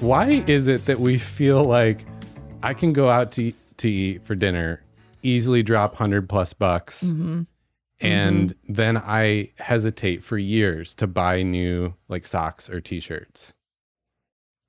[0.00, 2.04] Why is it that we feel like
[2.62, 4.82] I can go out to, to eat for dinner,
[5.22, 7.42] easily drop 100 plus bucks, Mm-hmm.
[8.00, 13.54] and then I hesitate for years to buy new like socks or t shirts?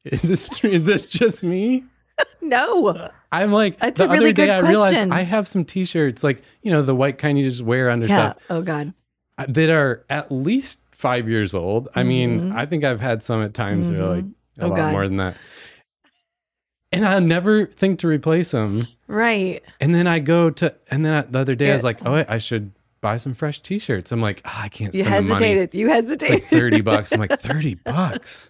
[0.03, 0.63] Is this?
[0.63, 1.83] Is this just me?
[2.41, 3.09] No.
[3.31, 5.11] I'm like That's the a really other day good I realized question.
[5.13, 8.31] I have some t-shirts like you know the white kind you just wear under Yeah.
[8.31, 8.93] stuff Oh God.
[9.37, 11.87] uh, that are at least five years old.
[11.95, 12.55] I mean, Mhm.
[12.57, 14.25] I think I've had some at times that are like
[14.59, 14.91] a Oh, lot God.
[14.91, 15.35] more than that.
[16.91, 18.87] And I never think to replace them.
[19.07, 19.61] Right.
[19.79, 22.25] And then I go to, and then I, the other day I was like, oh,
[22.27, 24.11] I should buy some fresh t-shirts.
[24.11, 25.45] I'm like, oh, I can't You spend the money.
[25.45, 25.73] hesitated.
[25.79, 26.33] You hesitated.
[26.41, 27.11] like 30 bucks.
[27.11, 28.49] I'm like, 30 bucks.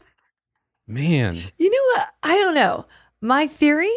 [0.88, 1.36] Man.
[1.58, 2.10] you know what?
[2.24, 2.86] I don't know.
[3.22, 3.92] My theory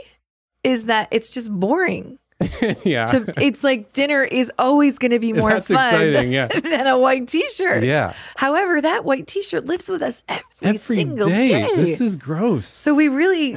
[0.65, 2.19] is that it's just boring.
[2.85, 3.07] yeah.
[3.07, 6.47] To, it's like dinner is always going to be more That's fun exciting, yeah.
[6.63, 7.85] than a white t-shirt.
[7.85, 8.15] yeah.
[8.37, 11.49] However, that white t-shirt lives with us every, Every single day.
[11.49, 11.77] day.
[11.77, 12.67] This is gross.
[12.69, 13.57] so we really.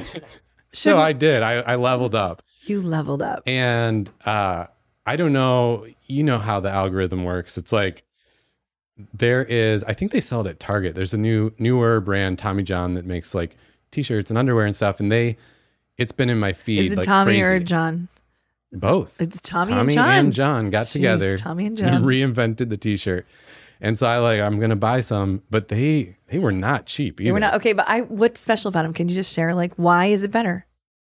[0.72, 1.42] So I did.
[1.42, 2.42] I, I leveled up.
[2.62, 3.42] you leveled up.
[3.46, 4.66] And uh,
[5.06, 7.56] I don't know, you know how the algorithm works.
[7.56, 8.02] It's like
[9.14, 10.94] there is, I think they sell it at Target.
[10.94, 13.56] There's a new newer brand, Tommy John, that makes like
[13.90, 15.00] t-shirts and underwear and stuff.
[15.00, 15.36] And they,
[15.98, 17.42] it's been in my feed Is it like Tommy crazy.
[17.42, 18.08] or John?
[18.80, 19.20] Both.
[19.20, 20.04] It's Tommy, and John.
[20.04, 20.70] Tommy and John.
[20.70, 21.36] got Jeez, together.
[21.36, 22.04] Tommy and and John.
[22.04, 23.26] reinvented the t-shirt.
[23.80, 27.32] And so I like, I'm gonna buy some, but they they were not cheap either.
[27.32, 28.94] We're not okay, but I what's special about them?
[28.94, 30.66] Can you just share like why is it better?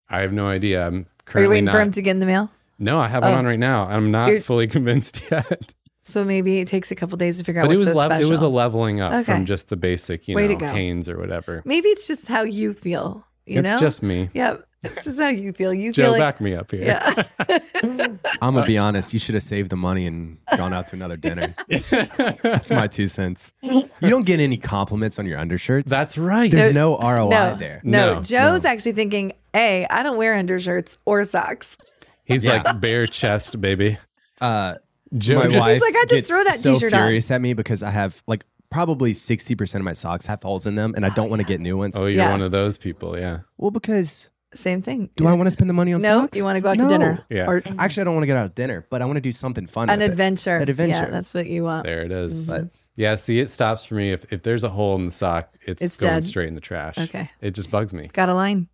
[0.08, 0.86] I have no idea.
[0.86, 1.72] I'm currently Are you waiting not.
[1.72, 2.50] for him to get in the mail?
[2.78, 3.36] no, I have one Oh.
[3.36, 3.84] on right now.
[3.86, 5.74] I'm not You're- fully convinced yet.
[6.02, 8.26] So maybe it takes a couple days to figure out but it was so it
[8.28, 9.24] was a leveling up Okay.
[9.24, 10.66] from just the basic, you Way know.
[10.72, 11.62] Hanes or whatever.
[11.64, 13.24] maybe it's just how you feel.
[13.46, 13.78] You it's know?
[13.80, 14.28] just me.
[14.34, 15.72] yeah, it's just how you feel.
[15.74, 16.84] You Joe, feel like back me up here.
[16.84, 17.22] yeah.
[18.42, 19.12] I'm gonna be honest.
[19.12, 21.54] You should have saved the money and gone out to another dinner.
[21.68, 23.52] That's my two cents.
[23.62, 25.90] You don't get any compliments on your undershirts.
[25.90, 26.50] That's right.
[26.50, 27.80] There's no ROI no, there.
[27.84, 31.76] no, No, Joe's actually thinking, "Hey, I don't wear undershirts or socks."
[32.24, 32.62] He's Yeah.
[32.62, 33.98] like bare chest, baby.
[34.40, 34.74] Uh,
[35.16, 36.98] Joe my just, wife like, I just gets throw that so t-shirt on.
[37.00, 40.74] furious at me because I have like probably 60% of my socks have holes in
[40.74, 41.96] them and I don't want to get new ones.
[41.96, 42.32] Oh, you're Yeah.
[42.32, 43.38] one of those people, yeah.
[43.56, 45.10] Well, because Same thing.
[45.16, 46.38] do I want to spend the money on No, socks?
[46.38, 47.46] you want to go out to dinner Yeah.
[47.50, 49.32] or Actually, I don't want to get out to dinner, but I want to do
[49.32, 49.90] something fun.
[49.90, 50.12] an with it.
[50.12, 50.56] adventure.
[50.56, 50.94] An adventure.
[50.94, 51.84] Yeah, that's what you want.
[51.84, 52.48] There it is.
[52.48, 52.62] Mm-hmm.
[52.64, 55.52] But Yeah, see, it stops for me if, if there's a hole in the sock,
[55.66, 56.24] it's, It's going dead.
[56.24, 56.96] straight in the trash.
[56.96, 57.28] Okay.
[57.42, 58.08] It just bugs me.
[58.12, 58.68] Got a line.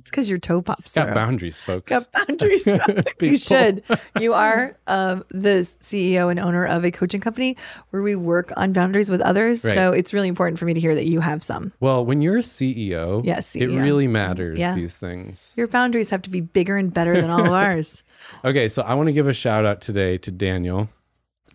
[0.00, 1.14] It's because your toe pops Got through.
[1.14, 1.90] boundaries, folks.
[1.90, 2.66] Got boundaries.
[3.20, 3.82] you should.
[4.18, 7.56] You are um, the CEO and owner of a coaching company
[7.90, 9.64] where we work on boundaries with others.
[9.64, 9.74] Right.
[9.74, 11.72] So it's really important for me to hear that you have some.
[11.80, 14.74] Well, when you're a CEO, Yes, it really matters, Yeah.
[14.74, 15.52] these things.
[15.56, 18.02] Your boundaries have to be bigger and better than all of ours.
[18.44, 20.88] Okay, so I want to give a shout out today to Daniel,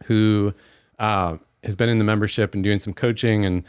[0.05, 0.53] who
[0.99, 3.43] uh, has been in the membership and doing some coaching.
[3.43, 3.63] And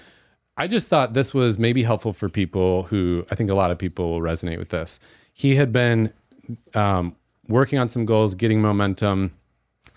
[0.56, 3.78] I just thought this was maybe helpful for people who I think a lot of
[3.78, 4.98] people will resonate with this.
[5.32, 6.12] He had been
[6.74, 7.14] um,
[7.48, 9.32] working on some goals, getting momentum,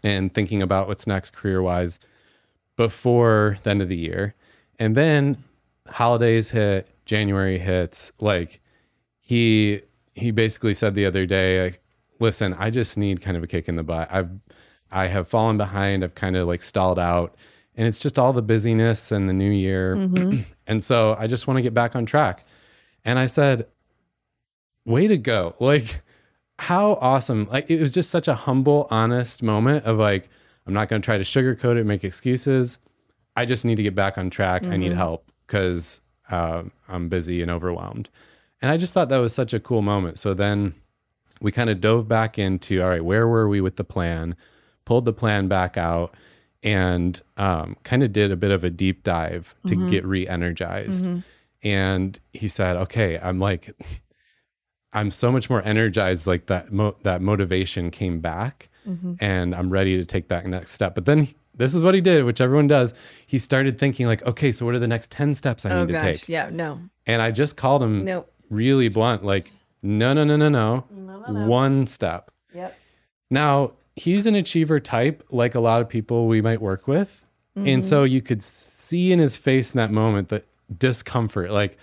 [0.03, 1.99] and thinking about what's next career wise
[2.75, 4.35] before the end of the year.
[4.79, 5.43] And then
[5.87, 8.61] holidays hit, January hits, like
[9.19, 9.81] he
[10.13, 11.81] he basically said the other day, like,
[12.19, 14.09] listen, I just need kind of a kick in the butt.
[14.11, 14.29] I've
[14.91, 16.03] I have fallen behind.
[16.03, 17.35] I've kind of like stalled out.
[17.79, 19.95] And it's just all the busyness and the new year.
[20.67, 22.43] and so I just want to get back on track.
[23.05, 23.67] And I said,
[24.83, 25.55] way to go.
[25.61, 26.01] Like,
[26.59, 27.47] how awesome.
[27.49, 30.27] Like, it was just such a humble, honest moment of like,
[30.67, 32.79] I'm not going to try to sugarcoat it, make excuses.
[33.37, 34.65] I just need to get back on track.
[34.65, 38.09] I need help because uh, I'm busy and overwhelmed.
[38.61, 40.19] And I just thought that was such a cool moment.
[40.19, 40.75] So then
[41.39, 44.35] we kind of dove back into all right, where were we with the plan?
[44.83, 46.13] Pulled the plan back out
[46.63, 49.89] and um, kind of did a bit of a deep dive to mm-hmm.
[49.89, 51.05] get re energized.
[51.05, 51.19] Mm-hmm.
[51.63, 53.73] And he said, okay, I'm like,
[54.93, 56.27] I'm so much more energized.
[56.27, 59.13] Like that, mo- that motivation came back mm-hmm.
[59.19, 60.95] and I'm ready to take that next step.
[60.95, 62.93] But then this is what he did, which everyone does.
[63.27, 65.87] He started thinking like, okay, so what are the next 10 steps I oh, need
[65.87, 66.03] to gosh.
[66.03, 66.29] take?
[66.29, 66.79] Yeah, no.
[67.05, 68.25] And I just called him No.
[68.49, 69.51] really blunt, like,
[69.81, 70.85] no, no, no, no, no.
[71.47, 72.31] One step.
[72.53, 72.77] Yep.
[73.29, 77.25] Now, he's an achiever type, like a lot of people we might work with.
[77.55, 78.13] And so mm-hmm.
[78.13, 80.43] you could see in his face in that moment the
[80.77, 81.77] discomfort, like,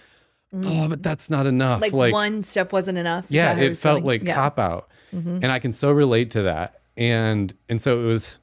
[0.55, 1.03] oh, but mm-hmm.
[1.03, 1.83] that's not enough.
[1.93, 3.27] Like, one step wasn't enough.
[3.27, 4.21] Is yeah, that it felt feeling?
[4.21, 4.37] like Yeah.
[4.37, 4.89] cop out.
[5.15, 5.41] Mm-hmm.
[5.43, 6.81] And I can so relate to that.
[6.97, 8.39] And and so it was,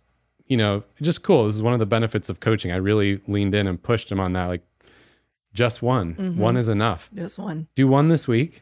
[0.45, 1.47] you know, just cool.
[1.47, 2.71] This is one of the benefits of coaching.
[2.71, 4.45] I really leaned in and pushed him on that.
[4.45, 4.61] Like,
[5.55, 6.13] just one.
[6.13, 6.39] Mm-hmm.
[6.39, 7.67] One is enough Just one.
[7.73, 8.61] do one this week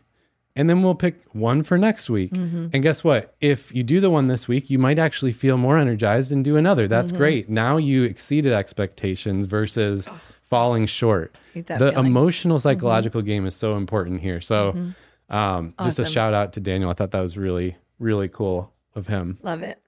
[0.61, 2.33] and then we'll pick one for next week.
[2.33, 2.67] Mm-hmm.
[2.71, 3.33] And guess what?
[3.41, 6.55] If you do the one this week, you might actually feel more energized and do
[6.55, 6.87] another.
[6.87, 7.17] That's mm-hmm.
[7.17, 7.49] great.
[7.49, 10.07] Now you exceeded expectations versus
[10.51, 11.35] falling short.
[11.55, 11.97] The feeling.
[11.97, 12.61] emotional mm-hmm.
[12.61, 14.39] psychological game is so important here.
[14.39, 14.93] So,
[15.31, 16.91] um, just a shout out to Daniel.
[16.91, 19.39] I thought that was really, really cool of him.
[19.41, 19.81] Love it.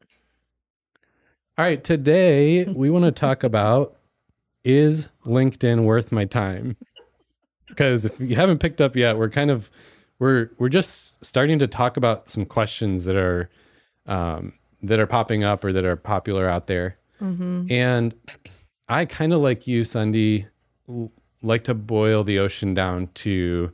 [1.56, 3.96] All right, today we want to talk about
[4.64, 6.78] is LinkedIn worth my time?
[7.68, 9.70] Because if you haven't picked up yet, we're kind of
[10.24, 13.50] we're we're just starting to talk about some questions that are
[14.06, 16.98] um, that are popping up or that are popular out there.
[17.20, 18.14] And
[18.90, 20.48] I kind of like you, Sunday,
[21.42, 23.72] like to boil the ocean down to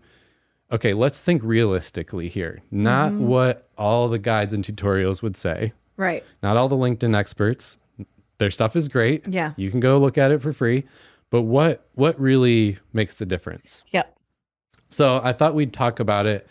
[0.71, 6.23] okay, let's think realistically here, not what all the guides and tutorials would say Right.
[6.43, 7.77] not all the LinkedIn experts.
[8.37, 9.27] Their stuff is great.
[9.27, 9.53] Yeah.
[9.57, 10.83] You can go look at it for free.
[11.31, 13.83] But what what really makes the difference?
[13.87, 14.15] Yep.
[14.89, 16.47] So I thought we'd talk about it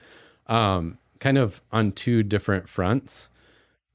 [0.47, 3.29] um, kind of on two different fronts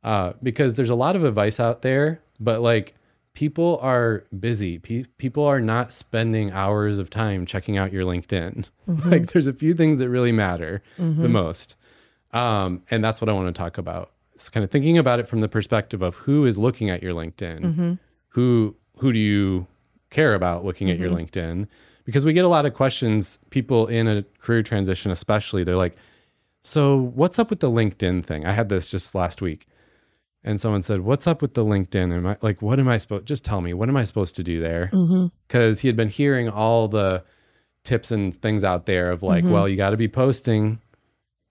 [0.04, 2.96] uh, because there's a lot of advice out there, but like
[3.34, 4.78] people are busy.
[4.80, 8.66] Pe- people are not spending hours of time checking out your LinkedIn.
[9.06, 11.76] Like there's a few things that really matter the most.
[12.32, 14.12] Um, and that's what I want to talk about.
[14.34, 17.14] It's kind of thinking about it from the perspective of who is looking at your
[17.14, 17.64] LinkedIn.
[18.30, 19.68] Who who do you
[20.10, 21.68] care about looking at your LinkedIn?
[22.06, 25.96] Because we get a lot of questions, people in a career transition especially, they're like,
[26.62, 29.68] "So, what's up with the LinkedIn thing?" I had this just last week.
[30.46, 33.26] And someone said, "What's up with the LinkedIn?" Am I like, "What am I supposed
[33.26, 35.28] just tell me, what am I supposed to do there?" Mm-hmm.
[35.48, 37.24] Cuz he had been hearing all the
[37.84, 39.54] tips and things out there of like, mm-hmm.
[39.54, 40.80] well, you got to be posting.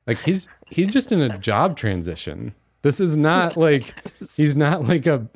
[0.06, 2.54] Like he's he's just in a job transition.
[2.82, 3.94] This is not like
[4.36, 5.26] he's not like a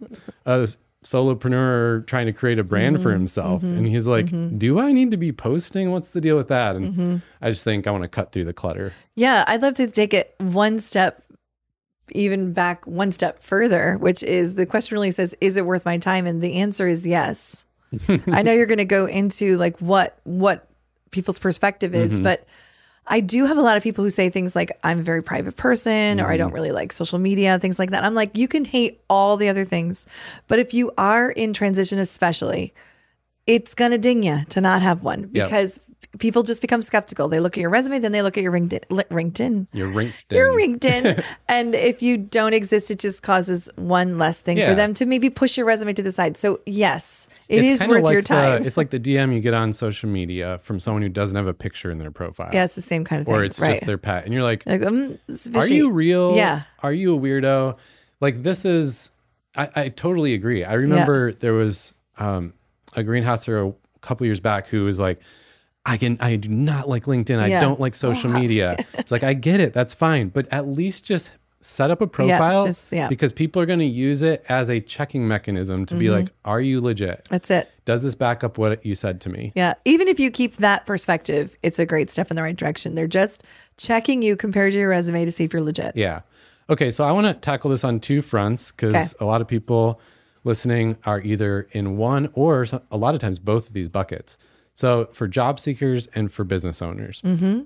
[0.44, 0.68] a
[1.06, 3.20] solopreneur trying to create a brand for mm-hmm.
[3.20, 3.62] himself.
[3.62, 3.78] Mm-hmm.
[3.78, 4.58] And he's like, mm-hmm.
[4.58, 5.90] "Do I need to be posting?
[5.90, 8.52] What's the deal with that?" And I just think I want to cut through the
[8.52, 8.92] clutter.
[9.14, 11.22] Yeah, I'd love to take it one step,
[12.10, 15.98] even back one step further, which is the question really says, "Is it worth my
[15.98, 17.64] time?" And the answer is yes.
[18.32, 20.68] I know you're going to go into like what what
[21.12, 22.46] people's perspective is, but
[23.08, 25.56] I do have a lot of people who say things like, "I'm a very private
[25.56, 26.54] person," or "I don't mm-hmm.
[26.54, 28.04] really like social media," things like that.
[28.04, 30.06] I'm like, you can hate all the other things,
[30.48, 32.74] but if you are in transition, especially,
[33.46, 35.48] it's gonna ding you to not have one Yep.
[36.18, 37.28] People just become skeptical.
[37.28, 38.84] They look at your resume, then they look at your LinkedIn.
[38.90, 39.66] li- LinkedIn.
[39.72, 40.12] Your LinkedIn.
[40.30, 41.24] Your LinkedIn.
[41.48, 44.68] and if you don't exist, it just causes one less thing Yeah.
[44.68, 46.36] for them to maybe push your resume to the side.
[46.36, 48.66] So yes, it It's is worth like your the- time.
[48.66, 51.54] it's like the DM you get on social media from someone who doesn't have a
[51.54, 52.50] picture in their profile.
[52.52, 53.34] yeah, it's the same kind of thing.
[53.34, 53.70] Or it's right.
[53.70, 54.24] just their pet.
[54.24, 55.18] And you're like, like, um,
[55.54, 56.36] are you real?
[56.36, 56.62] Yeah.
[56.82, 57.76] Are you a weirdo?
[58.20, 59.10] Like this is,
[59.56, 60.64] I, I totally agree.
[60.64, 62.52] I remember there was um,
[62.94, 65.20] a greenhouser a couple years back who was like,
[65.86, 67.38] I can, I do not like LinkedIn.
[67.38, 67.60] I Yeah.
[67.60, 68.76] don't like social media.
[68.94, 69.72] it's like, I get it.
[69.72, 70.28] That's fine.
[70.28, 71.30] But at least just
[71.60, 73.08] set up a profile just- yeah.
[73.08, 76.14] because people are going to use it as a checking mechanism to be Mm-hmm.
[76.14, 77.26] like, are you legit?
[77.30, 77.70] That's it.
[77.84, 79.52] Does this back up what you said to me?
[79.56, 79.74] Yeah.
[79.84, 82.94] Even if you keep that perspective, it's a great step in the right direction.
[82.94, 83.42] They're just
[83.78, 85.96] checking you compared to your resume to see if you're legit.
[85.96, 86.20] Yeah.
[86.68, 89.12] Okay, so I want to tackle this on two fronts because Okay.
[89.20, 90.00] a lot of people
[90.44, 94.36] listening are either in one or a lot of times both of these buckets.
[94.76, 97.22] So for job seekers and for business owners.
[97.22, 97.62] Mm-hmm.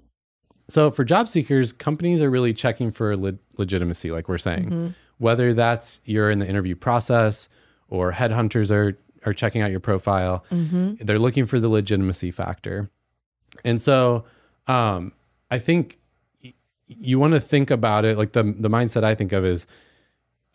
[0.69, 5.53] So for job seekers, companies are really checking for le- legitimacy, like we're saying, whether
[5.53, 7.49] that's you're in the interview process
[7.89, 8.97] or headhunters are
[9.27, 10.45] are checking out your profile.
[10.51, 12.89] They're looking for the legitimacy factor.
[13.65, 14.25] And so
[14.69, 15.13] um,
[15.51, 15.99] I think
[16.43, 16.55] y-
[16.87, 19.67] you want to think about it like the the mindset I think of is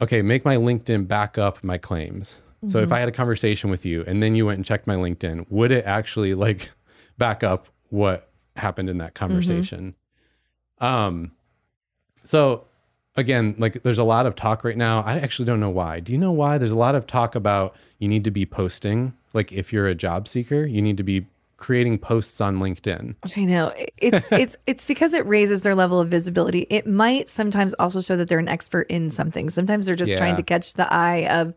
[0.01, 2.39] okay, make my LinkedIn back up my claims.
[2.67, 4.95] So if I had a conversation with you and then you went and checked my
[4.95, 6.71] LinkedIn, would it actually like
[7.17, 9.95] back up what happened in that conversation?
[10.79, 11.31] Um
[12.23, 12.65] so
[13.15, 15.01] again, like there's a lot of talk right now.
[15.01, 15.99] I actually don't know why.
[15.99, 16.57] Do you know why?
[16.57, 19.13] There's a lot of talk about you need to be posting.
[19.33, 23.15] Like if you're a job seeker, you need to be creating posts on LinkedIn.
[23.37, 26.67] I know it's it's it's because it raises their level of visibility.
[26.69, 29.49] It might sometimes also show that they're an expert in something.
[29.49, 30.17] Sometimes they're just Yeah.
[30.17, 31.53] trying to catch the eye of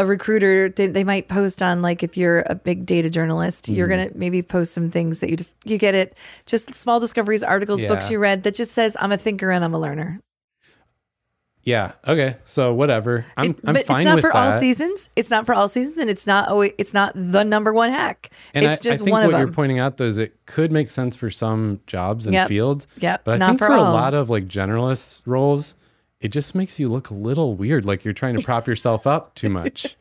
[0.00, 0.68] a recruiter.
[0.68, 4.04] They, they might post on like if you're a big data journalist, you're Mm-hmm.
[4.08, 6.16] gonna maybe post some things that you just you get it,
[6.46, 9.74] just small discoveries, articles, books you read that just says I'm a thinker and I'm
[9.74, 10.20] a learner.
[11.62, 11.92] Yeah.
[12.08, 12.36] Okay.
[12.46, 13.26] So whatever.
[13.36, 14.54] I'm It- I'm but fine it's not for that.
[14.54, 15.10] all seasons.
[15.14, 16.72] It's not for all seasons, and it's not always.
[16.78, 18.30] It's not the number one hack.
[18.54, 19.54] And it's I, just I think one what of you're them.
[19.54, 22.48] pointing out though is it could make sense for some jobs and Yep.
[22.48, 22.86] fields.
[22.96, 25.74] yeah But I not think for for, a lot of like generalist roles,
[26.20, 29.34] it just makes you look a little weird, like you're trying to prop yourself up
[29.34, 29.96] too much.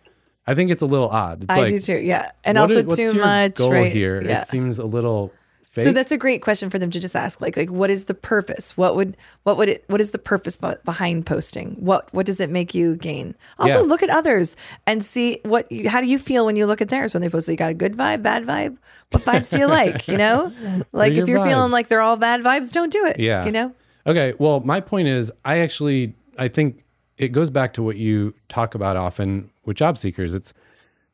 [0.46, 1.44] I think it's a little odd.
[1.44, 1.98] It's I like, do too.
[1.98, 3.56] Yeah, and also is- too much.
[3.56, 3.92] goal right?
[3.92, 4.22] here?
[4.22, 4.42] Yeah.
[4.42, 5.32] It seems a little
[5.72, 5.84] fake.
[5.84, 7.40] So that's a great question for them to just ask.
[7.40, 8.76] Like, like, what is the purpose?
[8.76, 11.76] What would, what would it, what is the purpose behind posting?
[11.80, 13.36] What, what does it make you gain?
[13.60, 13.86] Also, Yeah.
[13.88, 14.56] look at others
[14.88, 17.30] and see what, you, how do you feel when you look at theirs when they
[17.30, 17.48] post?
[17.48, 18.78] You got a good vibe, bad vibe.
[19.12, 20.08] What vibes do you like?
[20.08, 20.52] You know,
[20.92, 23.20] like if you're feeling like they're all bad vibes, don't do it.
[23.20, 23.46] Yeah.
[23.46, 23.74] you know.
[24.10, 24.34] Okay.
[24.40, 26.84] Well, my point is, I actually, I think
[27.18, 30.34] it goes back to what you talk about often with job seekers.
[30.34, 30.54] It's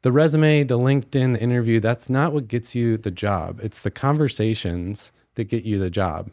[0.02, 1.80] the resume, the LinkedIn, the interview.
[1.80, 3.60] That's not what gets you the job.
[3.62, 6.32] It's the conversations that get you the job.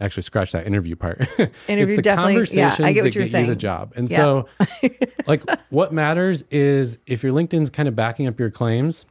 [0.00, 1.20] Actually, scratch that interview part.
[1.68, 3.92] Interview the definitely- yeah, I get what you're get You the job.
[3.94, 4.16] And Yeah.
[4.16, 4.48] so,
[5.28, 9.06] like, what matters is if your LinkedIn's kind of backing up your claims,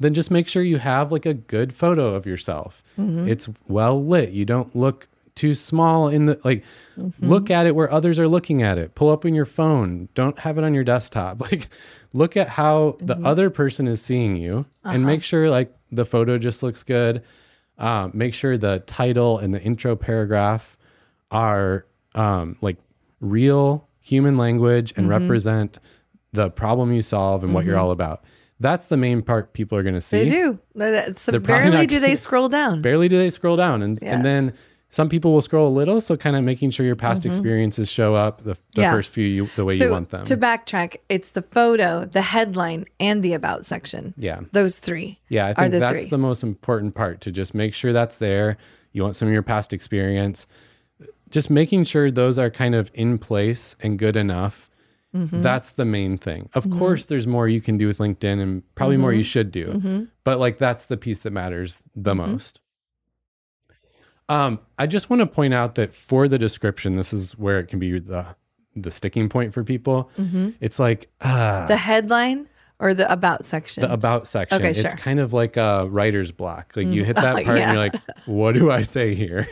[0.00, 2.82] then just make sure you have like a good photo of yourself.
[2.98, 3.28] Mm-hmm.
[3.28, 4.30] It's well lit.
[4.30, 6.64] You don't look too small in the like
[6.98, 7.26] Mm-hmm.
[7.26, 8.94] look at it where others are looking at it.
[8.94, 10.10] Pull up in your phone.
[10.14, 11.40] Don't have it on your desktop.
[11.50, 11.68] Like
[12.12, 13.26] look at how the Mm-hmm.
[13.26, 14.94] other person is seeing you Uh-huh.
[14.94, 17.22] and make sure like the photo just looks good.
[17.78, 20.76] Um, make sure the title and the intro paragraph
[21.30, 22.76] are um, like
[23.20, 25.22] real human language and Mm-hmm.
[25.22, 25.78] represent
[26.34, 28.24] the problem you solve and what you're all about.
[28.60, 30.24] That's the main part people are going to see.
[30.24, 30.58] They do.
[31.16, 32.80] So barely do they scroll down.
[32.88, 34.14] Barely do they scroll down, and Yeah.
[34.14, 34.52] and then
[34.92, 36.00] some people will scroll a little.
[36.00, 38.80] So kind of making sure your past experiences show up the, the Mm-hmm.
[38.82, 38.92] Yeah.
[38.92, 40.24] first few you, the way so you want them.
[40.26, 44.14] to backtrack, it's the photo, the headline, and the about section.
[44.16, 45.18] yeah, Those three.
[45.28, 45.48] yeah.
[45.48, 46.10] I think the that's three.
[46.10, 48.56] the most important part to just make sure that's there.
[48.92, 50.46] You want some of your past experience.
[51.30, 54.68] Just making sure those are kind of in place and good enough.
[55.16, 55.40] Mm-hmm.
[55.42, 56.48] That's the main thing.
[56.54, 59.18] Of course, there's more you can do with LinkedIn and probably more Mm-hmm.
[59.18, 60.08] you should do.
[60.24, 62.32] But like that's the piece that matters the Mm-hmm.
[62.32, 62.60] most.
[64.28, 67.66] Um, I just want to point out that for the description, this is where it
[67.68, 68.26] can be the
[68.74, 70.10] the sticking point for people.
[70.60, 72.48] It's like uh, The headline
[72.78, 73.82] or the about section.
[73.82, 74.56] the about section.
[74.58, 74.90] Okay, It's sure.
[74.90, 74.98] Mm.
[74.98, 76.72] kind of like a writer's block.
[76.74, 77.64] Like you hit that part yeah.
[77.68, 77.94] and you're like,
[78.26, 79.46] what do I say here?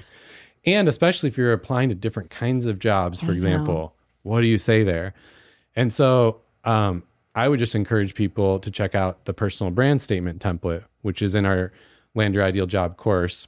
[0.64, 4.56] And especially if you're applying to different kinds of jobs, for example, what do you
[4.58, 5.12] say there?
[5.76, 7.02] And so um,
[7.34, 11.34] I would just encourage people to check out the personal brand statement template, which is
[11.34, 11.72] in our
[12.14, 13.46] Land Your Ideal Job course.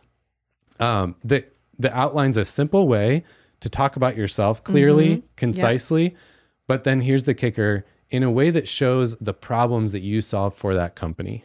[0.81, 3.25] Um, that that outlines a simple way
[3.61, 5.27] to talk about yourself clearly, mm-hmm.
[5.37, 6.17] concisely,
[6.67, 10.55] but then here's the kicker in a way that shows the problems that you solve
[10.55, 11.45] for that company.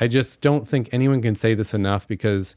[0.00, 2.56] I just don't think anyone can say this enough because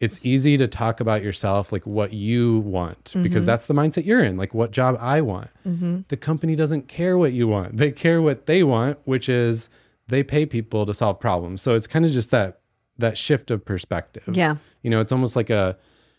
[0.00, 3.44] it's easy to talk about yourself like what you want because mm-hmm.
[3.44, 5.48] that's the mindset you're in, like what job I want.
[5.66, 6.00] Mm-hmm.
[6.08, 7.76] The company doesn't care what you want.
[7.76, 9.68] They care what they want, which is
[10.08, 11.62] they pay people to solve problems.
[11.62, 12.60] So it's kind of just that
[12.98, 14.36] that shift of perspective.
[14.36, 14.56] Yeah.
[14.82, 15.76] You know, it's almost like a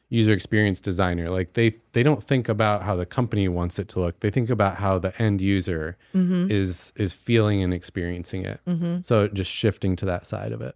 [0.09, 1.29] user experience designer.
[1.29, 4.19] Like they they don't think about how the company wants it to look.
[4.19, 6.51] They think about how the end user mm-hmm.
[6.51, 8.59] is is feeling and experiencing it.
[8.67, 9.01] Mm-hmm.
[9.03, 10.75] So just shifting to that side of it.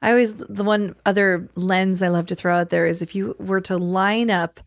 [0.00, 3.34] I always the one other lens I love to throw out there is if you
[3.38, 4.60] were to line up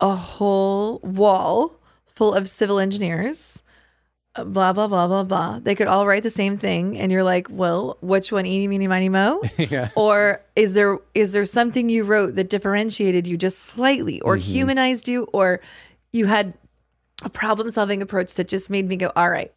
[0.00, 3.62] a whole wall full of civil engineers,
[4.44, 7.48] blah blah blah blah blah, they could all write the same thing, and you're like,
[7.50, 9.42] well, which one, eeny meeny miny mo?
[9.58, 9.90] yeah.
[9.94, 15.08] or is there is there something you wrote that differentiated you just slightly, or humanized
[15.08, 15.60] you, or
[16.12, 16.54] you had
[17.22, 19.52] a problem solving approach that just made me go, all right,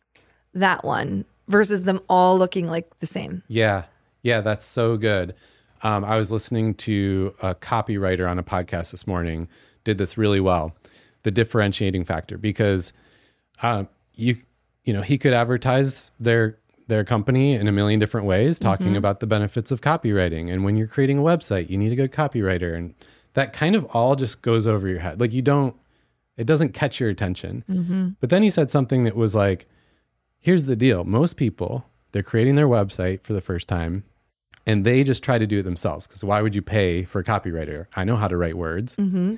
[0.53, 3.43] that one, versus them all looking like the same.
[3.47, 3.83] Yeah.
[4.23, 5.35] Yeah, that's so good.
[5.83, 9.47] Um, I was listening to a copywriter on a podcast this morning,
[9.83, 10.75] did this really well.
[11.23, 12.93] The differentiating factor, because
[13.61, 14.37] um, you
[14.83, 16.57] you know he could advertise their
[16.87, 18.69] their company in a million different ways, mm-hmm.
[18.69, 20.51] talking about the benefits of copywriting.
[20.51, 22.93] And when you're creating a website, you need a good copywriter, and
[23.33, 25.19] that kind of all just goes over your head.
[25.19, 25.75] Like you don't,
[26.35, 27.63] it doesn't catch your attention.
[27.69, 28.09] Mm-hmm.
[28.19, 29.67] But then he said something that was like,
[30.39, 31.03] here's the deal.
[31.03, 34.03] Most people they're creating their website for the first time
[34.65, 36.07] and they just try to do it themselves.
[36.07, 37.87] Because why would you pay for a copywriter?
[37.95, 38.95] I know how to write words.
[38.95, 39.35] Mm-hmm.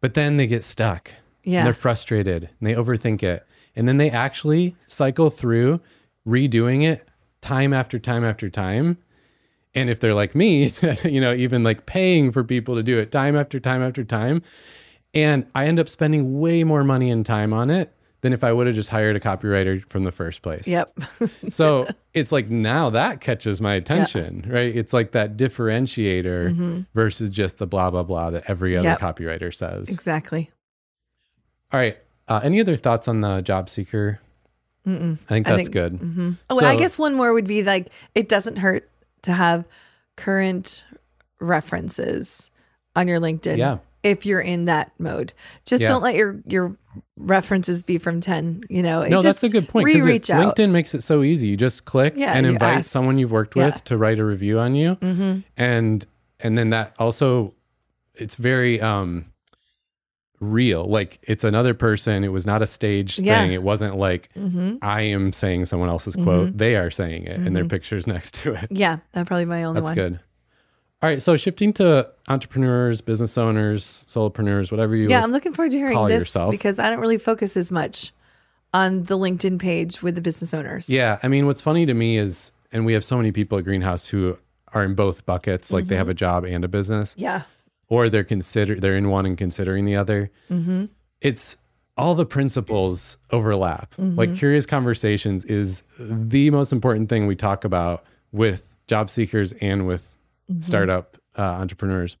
[0.00, 1.10] But then they get stuck.
[1.42, 1.58] Yeah.
[1.58, 5.80] and they're frustrated and they overthink it and then they actually cycle through
[6.26, 7.08] redoing it
[7.40, 8.96] time after time after time
[9.74, 10.72] and if they're like me
[11.04, 14.40] you know even like paying for people to do it time after time after time
[15.12, 18.50] and i end up spending way more money and time on it than if i
[18.50, 20.98] would have just hired a copywriter from the first place Yep.
[21.50, 24.74] so it's like now that catches my attention, right?
[24.74, 29.04] It's like that differentiator versus just the blah, blah, blah that every other Mm-hmm.
[29.04, 29.16] Yep.
[29.16, 29.90] copywriter says.
[29.90, 30.50] exactly.
[31.72, 31.98] All right.
[32.28, 34.20] Uh, any other thoughts on the job seeker?
[34.86, 36.36] I think I that's think- good.
[36.50, 38.88] Oh, I guess one more would be like it doesn't hurt
[39.22, 39.66] to have
[40.16, 40.84] current
[41.40, 42.50] references
[42.96, 43.56] on your LinkedIn.
[43.58, 43.78] Yeah.
[44.02, 45.32] If you're in that mode,
[45.64, 45.88] just Yeah.
[45.88, 46.76] don't let your your
[47.16, 48.62] references be from ten.
[48.68, 49.86] You know, It No, just that's a good point.
[49.86, 50.54] Re-reach out.
[50.54, 51.48] LinkedIn makes it so easy.
[51.48, 52.90] You just click Yeah, and invite ask.
[52.90, 53.70] someone you've worked with Yeah.
[53.70, 53.84] Mm-hmm.
[53.84, 54.98] to write a review on you.
[55.56, 56.06] And
[56.40, 57.54] and then that also
[58.14, 59.24] it's very um
[60.40, 63.40] real like it's another person it was not a staged Yeah.
[63.40, 64.76] thing it wasn't like Mm-hmm.
[64.82, 66.56] i am saying someone else's quote mm-hmm.
[66.56, 67.70] they are saying it and their mm-hmm.
[67.70, 69.84] pictures next to it Yeah, that's probably my only one.
[69.84, 70.10] that's one.
[70.12, 70.20] good
[71.02, 75.72] all right so shifting to entrepreneurs business owners solopreneurs whatever you Yeah, I'm looking forward
[75.72, 76.50] to hearing this yourself.
[76.50, 78.12] because I don't really focus as much
[78.74, 80.90] on the LinkedIn page with the business owners.
[80.90, 83.62] Yeah, I mean, what's funny to me is, and we have so many people at
[83.64, 84.36] Greenhouse who
[84.72, 85.98] are in both buckets, like they mm-hmm.
[85.98, 87.42] have a job and a business, Yeah.
[87.88, 90.30] Or they're consider they're in one and considering the other.
[90.50, 90.86] Mm-hmm.
[91.20, 91.56] It's
[91.96, 93.94] all the principles overlap.
[94.16, 99.86] Like curious conversations is the most important thing we talk about with job seekers and
[99.86, 100.10] with
[100.58, 102.16] startup uh, entrepreneurs.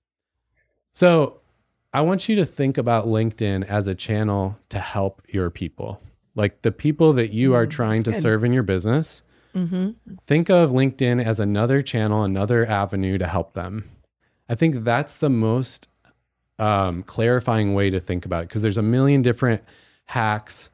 [0.92, 1.40] So
[1.92, 6.00] I want you to think about LinkedIn as a channel to help your people,
[6.34, 8.20] like the people that you are trying to good.
[8.20, 9.22] serve in your business.
[10.26, 13.84] Think of LinkedIn as another channel, another avenue to help them.
[14.48, 15.88] I think that's the most
[16.58, 19.62] um, clarifying way to think about it because there's a million different
[20.06, 20.70] hacks.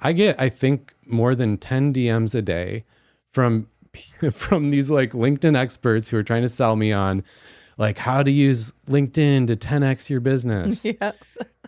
[0.00, 2.84] I get, I think, more than 10 DMs a day
[3.32, 3.68] from
[4.32, 7.24] from these like LinkedIn experts who are trying to sell me on
[7.76, 10.84] like how to use LinkedIn to 10x your business.
[11.00, 11.12] Yeah.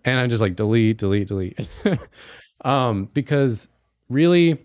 [0.05, 1.59] and I'm just like delete, delete, delete.
[2.65, 3.69] um, because
[4.09, 4.59] really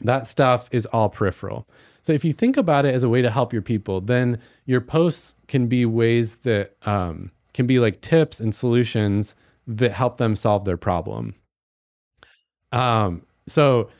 [0.00, 1.66] that stuff is all peripheral.
[2.02, 4.80] So if you think about it as a way to help your people, then your
[4.80, 9.34] posts can be ways that um, can be like tips and solutions
[9.66, 11.34] that help them solve their problem.
[12.72, 13.90] Um, so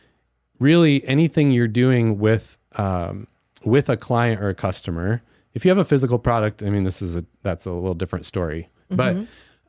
[0.58, 3.26] really anything you're doing with um,
[3.64, 5.22] with a client or a customer,
[5.54, 8.26] if you have a physical product, I mean, this is a that's a little different
[8.26, 8.68] story.
[8.96, 9.16] But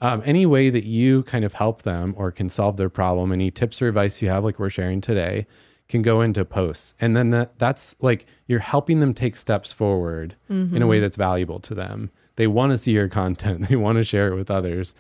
[0.02, 3.52] um, any way that you kind of help them or can solve their problem, any
[3.52, 5.46] tips or advice you have, like we're sharing today,
[5.92, 10.36] can go into posts, and then that that's like you're helping them take steps forward
[10.76, 12.10] in a way that's valuable to them.
[12.38, 13.66] They want to see your content.
[13.70, 14.96] They want to share it with others.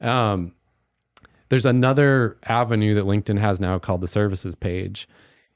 [0.00, 0.52] Um,
[1.48, 5.08] there's another avenue that LinkedIn has now called the services page.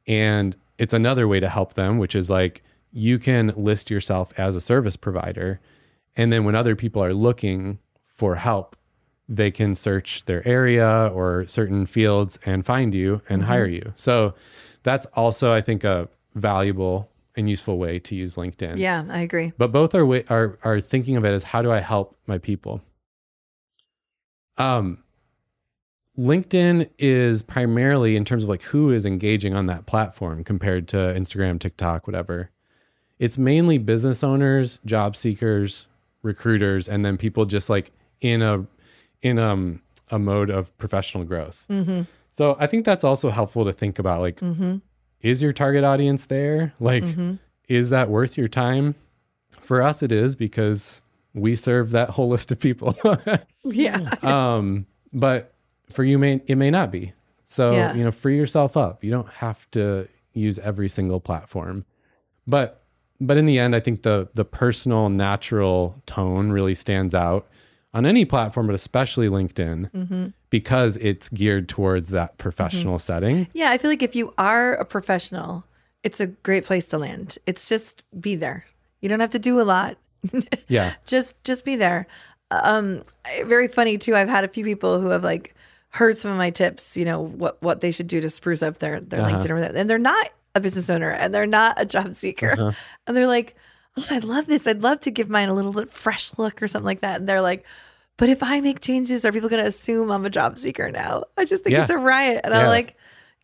[0.07, 4.57] And it's another way to help them, which is like you can list yourself as
[4.57, 5.61] a service provider.
[6.17, 7.79] And then when other people are looking
[8.15, 8.77] for help,
[9.29, 13.93] they can search their area or certain fields and find you and hire you.
[13.95, 14.35] So
[14.83, 19.53] that's also, I think, a valuable and useful way to use LinkedIn Yeah, I agree.
[19.57, 22.81] but both are are are thinking of it as how do I help my people.
[24.59, 24.99] Um,
[26.19, 30.97] LinkedIn is primarily in terms of like who is engaging on that platform compared to
[30.97, 32.51] Instagram, TikTok, whatever.
[33.19, 35.87] It's mainly business owners, job seekers,
[36.23, 38.67] recruiters, and then people just like in a
[39.23, 41.67] in um a mode of professional growth.
[41.71, 42.03] Mm-hmm.
[42.33, 44.77] So I think that's also helpful to think about like Mm-hmm.
[45.21, 46.73] is your target audience there?
[46.81, 47.35] Like Mm-hmm.
[47.69, 48.95] is that worth your time?
[49.63, 51.03] For us, it is because
[51.35, 52.97] we serve that whole list of people.
[53.65, 54.15] Yeah.
[54.23, 55.53] um, but
[55.91, 57.13] for you, may it may not be.
[57.45, 57.95] So Yeah.
[57.95, 59.05] you know, free yourself up.
[59.05, 61.85] You don't have to use every single platform.
[62.47, 62.83] But
[63.21, 67.47] but in the end, I think the the personal, natural tone really stands out
[67.93, 70.27] on any platform, but especially LinkedIn, Mm-hmm.
[70.51, 73.49] because it's geared towards that professional setting.
[73.53, 75.65] Yeah, I feel like if you are a professional,
[76.03, 77.39] it's a great place to land.
[77.47, 78.65] It's just be there.
[79.01, 79.97] You don't have to do a lot.
[80.69, 80.95] Yeah.
[81.07, 82.07] just just be there.
[82.51, 83.03] Um
[83.45, 84.15] very funny too.
[84.17, 85.55] I've had a few people who have like
[85.91, 88.79] heard some of my tips, you know, what what they should do to spruce up
[88.79, 89.31] their their Uh-huh.
[89.39, 89.77] LinkedIn or whatever.
[89.79, 92.53] And they're not a business owner and they're not a job seeker.
[92.53, 92.73] Uh-huh.
[93.07, 93.57] And they're like,
[93.97, 94.67] "Oh, I love this.
[94.67, 97.29] I'd love to give mine a little bit fresh look or something like that." And
[97.29, 97.65] they're like,
[98.17, 101.25] "But if I make changes, are people going to assume I'm a job seeker now?"
[101.37, 101.83] I just think Yeah.
[101.83, 102.41] it's a riot.
[102.45, 102.61] And Yeah.
[102.61, 102.97] I'm like,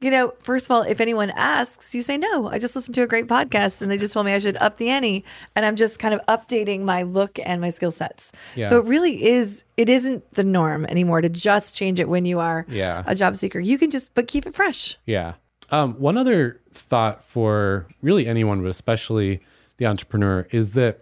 [0.03, 2.49] you know, first of all, if anyone asks, you say no.
[2.49, 4.77] I just listened to a great podcast and they just told me I should up
[4.77, 5.25] the ante.
[5.57, 8.31] And I'm just kind of updating my look and my skill sets.
[8.55, 8.69] Yeah.
[8.69, 12.41] So it really is, it isn't the norm anymore to just change it when you
[12.41, 13.05] are Yeah.
[13.07, 13.59] a job seeker.
[13.59, 14.99] You can just, but keep it fresh.
[15.07, 15.35] Yeah.
[15.71, 19.41] Um, one other thought for really anyone, but especially
[19.79, 21.01] the entrepreneur, is that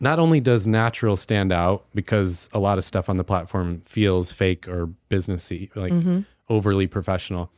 [0.00, 4.32] not only does natural stand out because a lot of stuff on the platform feels
[4.32, 6.20] fake or businessy, like mm-hmm.
[6.48, 7.50] overly professional,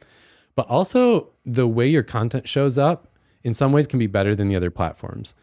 [0.54, 3.08] but also the way your content shows up
[3.42, 5.34] in some ways can be better than the other platforms.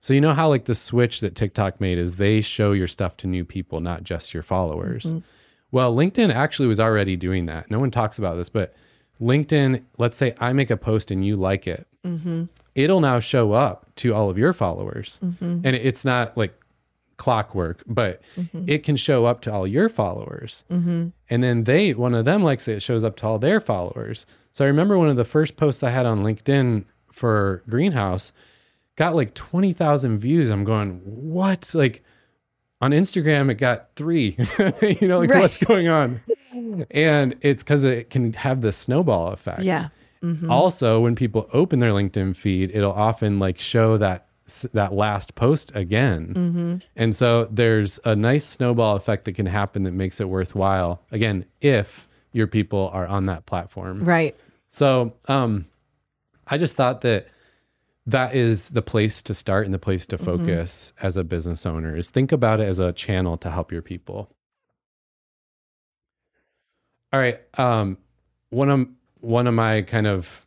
[0.00, 3.16] So you know how like the switch that TikTok made is they show your stuff
[3.18, 5.04] to new people, not just your followers.
[5.04, 5.18] Mm-hmm.
[5.70, 7.70] Well, LinkedIn actually was already doing that.
[7.70, 8.74] No one talks about this, but
[9.20, 12.44] LinkedIn, let's say I make a post and you like it, mm-hmm.
[12.74, 15.20] It'll now show up to all of your followers.
[15.24, 15.60] Mm-hmm.
[15.64, 16.58] And it's not like
[17.16, 18.64] clockwork, but mm-hmm.
[18.68, 20.64] it can show up to all your followers.
[20.70, 21.08] Mm-hmm.
[21.30, 24.26] And then they, one of them likes it, it shows up to all their followers.
[24.52, 28.32] So I remember one of the first posts I had on LinkedIn for Greenhouse
[28.96, 30.50] got like 20,000 views.
[30.50, 31.72] I'm going, what?
[31.74, 32.02] Like,
[32.80, 34.36] on Instagram, it got three.
[34.82, 35.40] you know, like Right.
[35.40, 36.20] what's going on?
[36.92, 39.62] And it's because it can have the snowball effect.
[39.62, 39.88] Yeah.
[40.24, 40.50] Mm-hmm.
[40.50, 44.26] Also, when people open their LinkedIn feed, it'll often like show that
[44.72, 46.34] that last post again.
[46.34, 46.76] Mm-hmm.
[46.96, 51.02] And so there's a nice snowball effect that can happen that makes it worthwhile.
[51.10, 54.04] Again, if your people are on that platform.
[54.04, 54.36] Right.
[54.68, 55.66] So, um,
[56.46, 57.28] I just thought that
[58.06, 61.96] that is the place to start and the place to focus as a business owner
[61.96, 64.30] is think about it as a channel to help your people.
[67.14, 67.40] All right.
[67.58, 67.96] Um,
[68.50, 68.88] one of
[69.24, 70.46] one of my kind of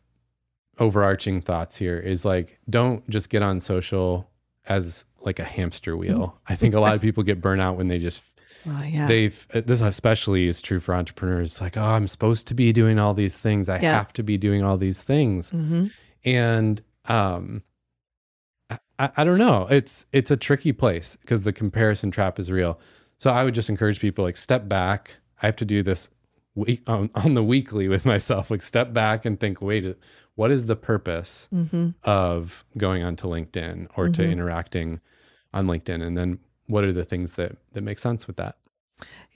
[0.78, 4.30] overarching thoughts here is like don't just get on social
[4.66, 6.38] as like a hamster wheel.
[6.48, 8.22] I think a lot of people get burnt out when they just
[8.64, 9.06] Well, yeah.
[9.06, 11.60] they've uh, this especially is true for entrepreneurs.
[11.60, 13.68] Like oh i'm supposed to be doing all these things.
[13.68, 13.94] I Yeah.
[13.96, 15.50] have to be doing all these things.
[15.50, 15.86] Hmm
[16.24, 17.62] and um
[18.98, 19.66] I I don't know.
[19.70, 22.78] It's it's a tricky place because the comparison trap is real.
[23.18, 25.16] So i would just encourage people like step back.
[25.42, 26.08] I have to do this
[26.58, 29.96] week on, on the weekly with myself like step back and think wait
[30.34, 35.00] what is the purpose hmm of going onto linkedin or to interacting
[35.54, 38.56] on linkedin and then what are the things that that make sense with that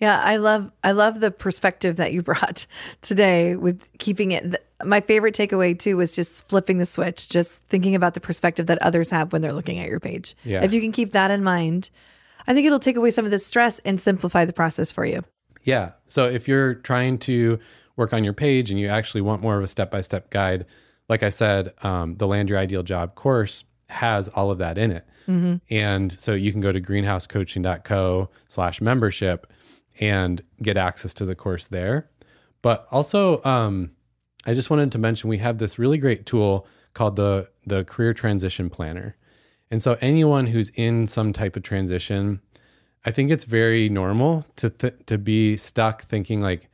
[0.01, 2.67] Yeah, I love I love the perspective that you brought
[3.01, 4.43] today with keeping it.
[4.43, 8.67] th- My favorite takeaway too was just flipping the switch, just thinking about the perspective
[8.67, 10.35] that others have when they're looking at your page.
[10.45, 10.65] Yeah.
[10.65, 11.91] If you can keep that in mind,
[12.49, 15.23] I think it'll take away some of the stress and simplify the process for you.
[15.62, 15.92] Yeah.
[16.07, 17.59] So if you're trying to
[17.96, 20.66] work on your page and you actually want more of a step by step guide,
[21.09, 24.90] like I said, um, the Land Your Ideal Job course has all of that in
[24.90, 25.07] it.
[25.70, 29.46] And so you can go to greenhousecoaching.co slash membership
[30.01, 32.11] and get access to the course there.
[32.62, 33.92] But also, um,
[34.46, 38.14] I just wanted to mention we have this really great tool called the the Career
[38.14, 39.16] Transition Planner.
[39.70, 42.40] And so anyone who's in some type of transition,
[43.05, 46.69] I think it's very normal to th- to be stuck thinking like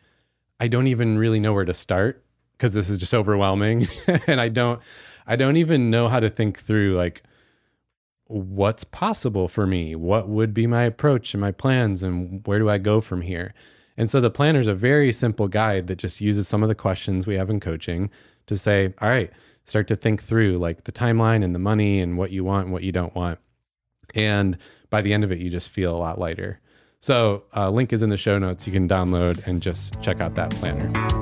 [0.61, 3.88] I don't even really know where to start because this is just overwhelming
[4.27, 4.81] and I don't
[5.27, 7.23] I don't even know how to think through like
[8.27, 9.95] what's possible for me?
[9.95, 13.55] What would be my approach and my plans and where do I go from here?
[13.97, 16.75] And so the planner is a very simple guide that just uses some of the
[16.75, 18.11] questions we have in coaching
[18.47, 19.31] to say all right
[19.64, 22.73] start to think through like the timeline and the money and what you want and
[22.73, 23.38] what you don't want
[24.14, 24.59] and
[24.90, 26.61] by the end of it you just feel a lot lighter.
[27.01, 28.66] So uh, link is in the show notes.
[28.66, 31.18] You can download and just check out that planner